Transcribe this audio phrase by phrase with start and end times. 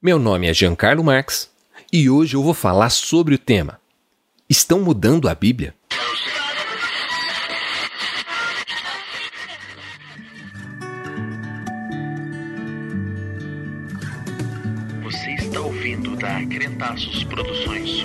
[0.00, 1.50] Meu nome é Giancarlo Marx
[1.92, 3.80] e hoje eu vou falar sobre o tema:
[4.48, 5.74] Estão mudando a Bíblia?
[15.02, 17.97] Você está ouvindo da Crentaços Produções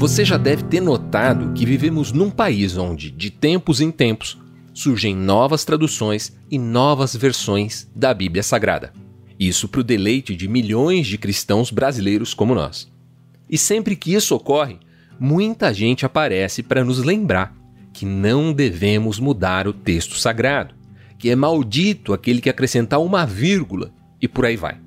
[0.00, 4.38] Você já deve ter notado que vivemos num país onde, de tempos em tempos,
[4.72, 8.94] surgem novas traduções e novas versões da Bíblia Sagrada.
[9.38, 12.90] Isso para o deleite de milhões de cristãos brasileiros como nós.
[13.46, 14.78] E sempre que isso ocorre,
[15.18, 17.54] muita gente aparece para nos lembrar
[17.92, 20.74] que não devemos mudar o texto sagrado,
[21.18, 24.78] que é maldito aquele que acrescentar uma vírgula e por aí vai.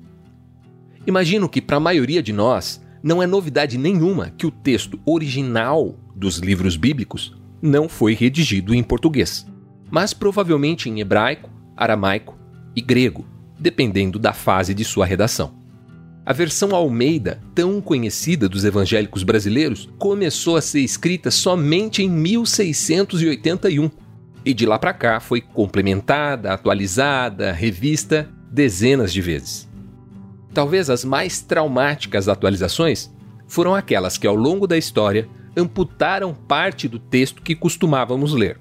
[1.06, 5.94] Imagino que para a maioria de nós não é novidade nenhuma que o texto original
[6.16, 9.46] dos livros bíblicos não foi redigido em português,
[9.90, 12.38] mas provavelmente em hebraico, aramaico
[12.74, 13.26] e grego,
[13.60, 15.52] dependendo da fase de sua redação.
[16.24, 23.90] A versão Almeida, tão conhecida dos evangélicos brasileiros, começou a ser escrita somente em 1681
[24.46, 29.73] e de lá para cá foi complementada, atualizada, revista dezenas de vezes.
[30.54, 33.12] Talvez as mais traumáticas atualizações
[33.48, 38.60] foram aquelas que, ao longo da história, amputaram parte do texto que costumávamos ler.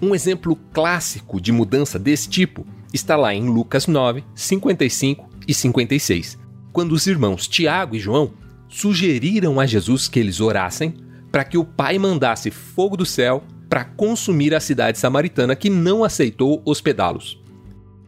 [0.00, 6.38] Um exemplo clássico de mudança desse tipo está lá em Lucas 9, 55 e 56,
[6.72, 8.34] quando os irmãos Tiago e João
[8.68, 10.94] sugeriram a Jesus que eles orassem
[11.32, 16.04] para que o Pai mandasse fogo do céu para consumir a cidade samaritana que não
[16.04, 17.45] aceitou hospedá-los.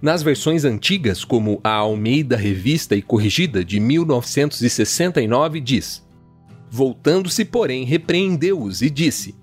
[0.01, 6.06] Nas versões antigas, como a Almeida Revista e Corrigida de 1969, diz:
[6.71, 9.34] Voltando-se, porém, repreendeu-os e disse: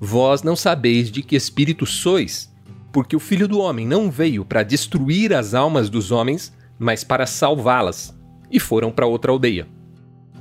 [0.00, 2.50] Vós não sabeis de que espírito sois,
[2.90, 7.26] porque o Filho do Homem não veio para destruir as almas dos homens, mas para
[7.26, 8.18] salvá-las.
[8.50, 9.68] E foram para outra aldeia.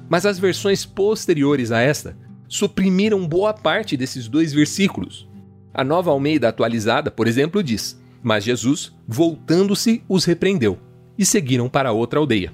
[0.08, 2.18] Mas as versões posteriores a esta
[2.48, 5.28] suprimiram boa parte desses dois versículos.
[5.74, 10.78] A nova Almeida atualizada, por exemplo, diz: Mas Jesus, voltando-se, os repreendeu,
[11.18, 12.54] e seguiram para outra aldeia.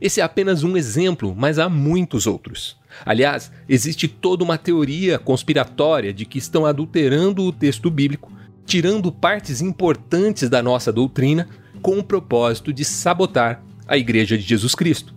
[0.00, 2.76] Esse é apenas um exemplo, mas há muitos outros.
[3.04, 8.30] Aliás, existe toda uma teoria conspiratória de que estão adulterando o texto bíblico,
[8.66, 11.48] tirando partes importantes da nossa doutrina,
[11.80, 15.14] com o propósito de sabotar a Igreja de Jesus Cristo.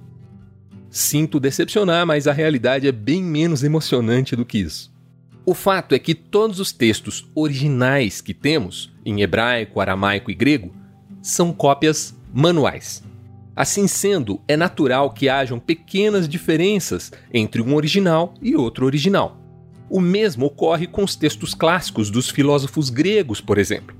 [0.89, 4.91] Sinto decepcionar, mas a realidade é bem menos emocionante do que isso.
[5.49, 10.75] O fato é que todos os textos originais que temos, em hebraico, aramaico e grego,
[11.21, 13.01] são cópias manuais.
[13.55, 19.37] Assim sendo, é natural que hajam pequenas diferenças entre um original e outro original.
[19.89, 23.95] O mesmo ocorre com os textos clássicos dos filósofos gregos, por exemplo.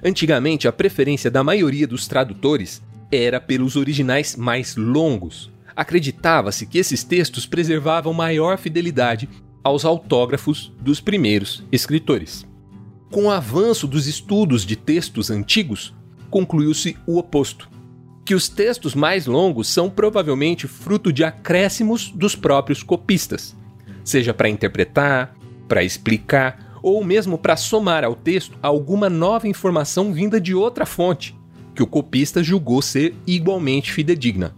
[0.00, 2.80] Antigamente, a preferência da maioria dos tradutores
[3.10, 5.50] era pelos originais mais longos.
[5.74, 9.28] Acreditava-se que esses textos preservavam maior fidelidade
[9.64, 12.46] aos autógrafos dos primeiros escritores.
[13.10, 15.94] Com o avanço dos estudos de textos antigos,
[16.30, 17.74] concluiu-se o oposto
[18.24, 23.54] que os textos mais longos são provavelmente fruto de acréscimos dos próprios copistas,
[24.02, 25.36] seja para interpretar,
[25.68, 31.36] para explicar ou mesmo para somar ao texto alguma nova informação vinda de outra fonte,
[31.74, 34.54] que o copista julgou ser igualmente fidedigna.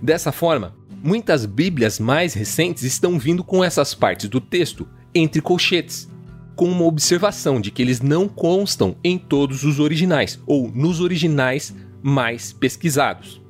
[0.00, 6.08] Dessa forma, muitas Bíblias mais recentes estão vindo com essas partes do texto entre colchetes,
[6.54, 11.74] com uma observação de que eles não constam em todos os originais ou nos originais
[12.02, 13.40] mais pesquisados.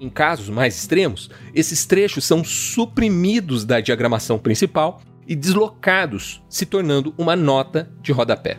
[0.00, 7.14] Em casos mais extremos, esses trechos são suprimidos da diagramação principal e deslocados, se tornando
[7.16, 8.58] uma nota de rodapé.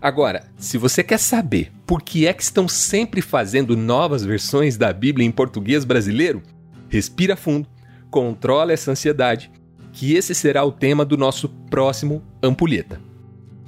[0.00, 4.92] Agora, se você quer saber por que é que estão sempre fazendo novas versões da
[4.92, 6.42] Bíblia em português brasileiro,
[6.88, 7.68] respira fundo,
[8.10, 9.50] controla essa ansiedade,
[9.92, 13.00] que esse será o tema do nosso próximo Ampulheta.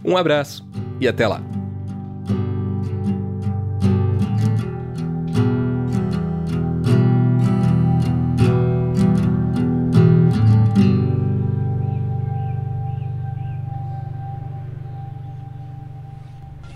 [0.04, 0.68] Um abraço
[1.00, 1.42] e até lá!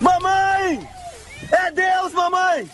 [0.00, 0.88] Mamãe!
[1.52, 2.68] É Deus, mamãe!